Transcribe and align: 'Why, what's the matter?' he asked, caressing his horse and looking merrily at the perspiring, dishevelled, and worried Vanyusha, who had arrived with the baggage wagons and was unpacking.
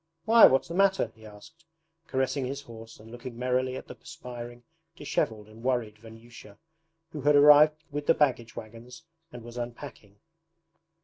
'Why, 0.25 0.47
what's 0.47 0.67
the 0.67 0.73
matter?' 0.73 1.11
he 1.13 1.27
asked, 1.27 1.63
caressing 2.07 2.43
his 2.45 2.63
horse 2.63 2.99
and 2.99 3.11
looking 3.11 3.37
merrily 3.37 3.75
at 3.75 3.85
the 3.87 3.93
perspiring, 3.93 4.63
dishevelled, 4.95 5.47
and 5.47 5.61
worried 5.61 5.99
Vanyusha, 5.99 6.57
who 7.11 7.21
had 7.21 7.35
arrived 7.35 7.83
with 7.91 8.07
the 8.07 8.15
baggage 8.15 8.55
wagons 8.55 9.03
and 9.31 9.43
was 9.43 9.57
unpacking. 9.57 10.15